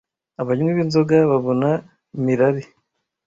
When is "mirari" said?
2.23-2.63